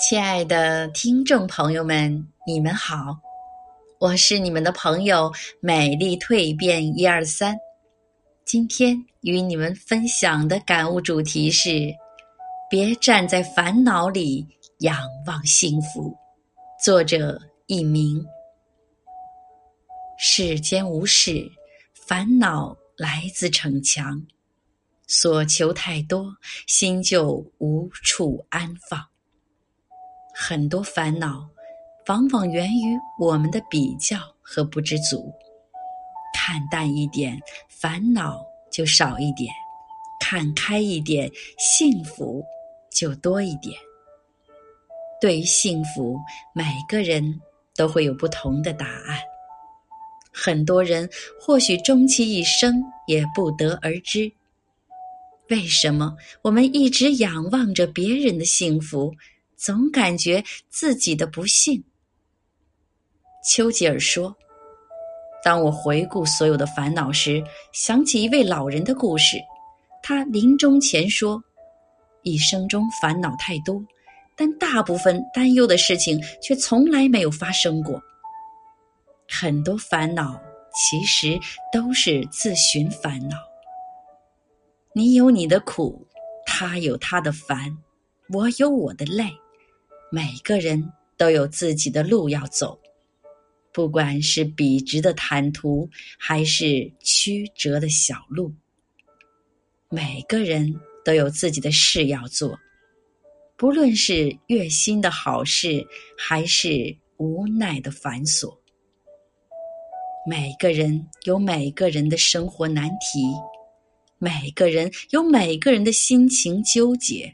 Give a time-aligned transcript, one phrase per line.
[0.00, 3.14] 亲爱的听众朋友们，你们好，
[3.98, 5.30] 我是你们的朋友
[5.60, 7.54] 美丽蜕变一二三。
[8.46, 11.94] 今天与你们分享的感悟主题是：
[12.70, 14.46] 别站在烦恼里
[14.78, 14.96] 仰
[15.26, 16.16] 望幸福。
[16.82, 18.24] 作者佚名。
[20.18, 21.46] 世间无事，
[22.08, 24.26] 烦恼来自逞强，
[25.06, 26.34] 所求太多，
[26.66, 29.09] 心就无处安放。
[30.42, 31.46] 很多烦恼，
[32.06, 35.30] 往往源于我们的比较和不知足。
[36.32, 39.52] 看淡一点，烦恼就少一点；
[40.18, 42.42] 看开一点，幸福
[42.90, 43.78] 就多一点。
[45.20, 46.18] 对于幸福，
[46.54, 47.38] 每个人
[47.76, 49.18] 都会有不同的答案。
[50.32, 51.06] 很多人
[51.38, 54.32] 或许终其一生也不得而知，
[55.50, 59.14] 为什么我们一直仰望着别人的幸福？
[59.60, 61.84] 总感觉自己的不幸。
[63.46, 64.34] 丘吉尔说
[65.44, 69.36] ：“当我回顾所有的烦恼时，想起一位老人的故事。
[70.02, 71.44] 他临终前说，
[72.22, 73.84] 一生中烦恼太多，
[74.34, 78.00] 但大部分担忧的事情却从来没有发生过。
[79.28, 80.40] 很多烦恼
[80.72, 81.38] 其实
[81.70, 83.36] 都是自寻烦恼。
[84.94, 86.06] 你有你的苦，
[86.46, 87.76] 他有他的烦，
[88.30, 89.30] 我有我的累。”
[90.12, 92.76] 每个人都有自己的路要走，
[93.72, 98.52] 不管是笔直的坦途，还是曲折的小路。
[99.88, 102.58] 每个人都有自己的事要做，
[103.56, 105.86] 不论是悦心的好事，
[106.18, 108.52] 还是无奈的繁琐。
[110.28, 113.32] 每个人有每个人的生活难题，
[114.18, 117.32] 每个人有每个人的心情纠结，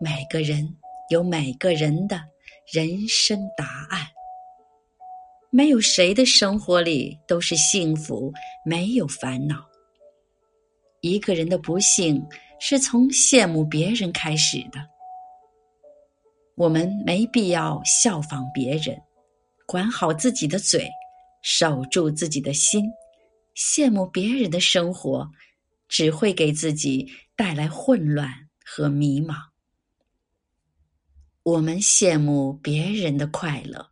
[0.00, 0.76] 每个人。
[1.08, 2.20] 有每个人的
[2.72, 4.06] 人生答案，
[5.50, 8.32] 没有谁的生活里都是幸福，
[8.64, 9.64] 没有烦恼。
[11.02, 12.20] 一个人的不幸
[12.58, 14.84] 是从羡慕别人开始的。
[16.56, 19.00] 我们没必要效仿别人，
[19.66, 20.90] 管好自己的嘴，
[21.42, 22.90] 守住自己的心。
[23.54, 25.30] 羡慕别人的生活，
[25.88, 28.28] 只会给自己带来混乱
[28.64, 29.36] 和迷茫。
[31.46, 33.86] 我们羡慕别人的快乐，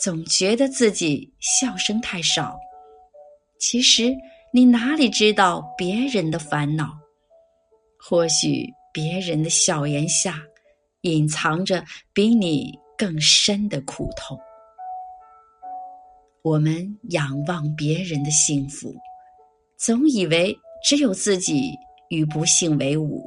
[0.00, 2.56] 总觉得自己笑声太少。
[3.58, 4.14] 其实
[4.52, 6.96] 你哪里知道别人的烦恼？
[7.98, 10.40] 或许别人的笑颜下，
[11.00, 14.38] 隐藏着比你更深的苦痛。
[16.42, 18.94] 我们仰望别人的幸福，
[19.76, 21.72] 总以为只有自己
[22.10, 23.26] 与不幸为伍。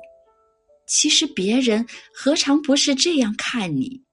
[0.89, 4.03] 其实别人何尝不是这样看你，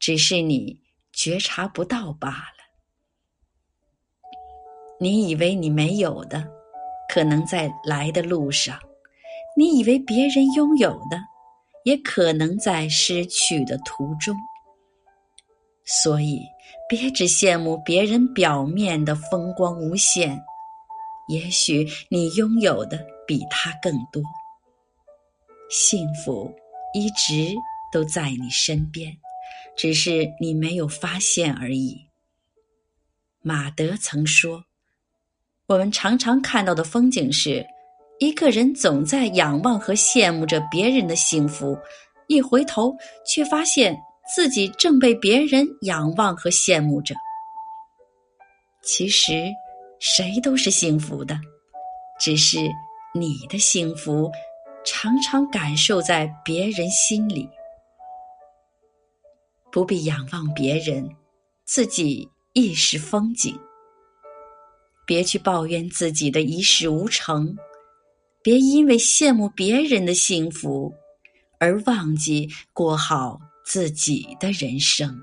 [0.00, 0.80] 只是你
[1.12, 2.60] 觉察不到罢了。
[4.98, 6.46] 你以为你没有的，
[7.08, 8.76] 可能在来的路上；
[9.56, 11.22] 你以为别人拥有的，
[11.84, 14.36] 也可能在失去的途中。
[15.84, 16.40] 所以，
[16.88, 20.36] 别只羡慕别人表面的风光无限，
[21.28, 24.20] 也许你拥有的比他更多。
[25.70, 26.52] 幸福
[26.92, 27.54] 一直
[27.92, 29.16] 都在你身边，
[29.76, 31.96] 只是你没有发现而已。
[33.40, 34.64] 马德曾说
[35.68, 37.64] ：“我们常常看到的风景是，
[38.18, 41.78] 一个人总在仰望和羡慕着别人的幸福，
[42.26, 42.92] 一回头
[43.24, 43.96] 却发现
[44.34, 47.14] 自己正被别人仰望和羡慕着。
[48.82, 49.48] 其实，
[50.00, 51.38] 谁都是幸福的，
[52.18, 52.58] 只是
[53.14, 54.28] 你的幸福。”
[54.92, 57.48] 常常感受在别人心里，
[59.70, 61.08] 不必仰望别人，
[61.64, 63.56] 自己亦是风景。
[65.06, 67.56] 别去抱怨自己的一事无成，
[68.42, 70.92] 别因为羡慕别人的幸福
[71.60, 75.16] 而忘记过好自己的人生。